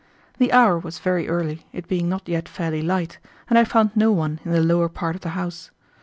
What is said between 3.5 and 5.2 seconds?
and I found no one in the lower part